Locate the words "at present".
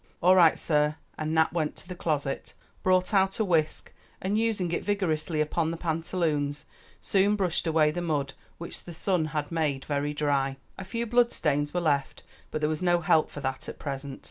13.69-14.19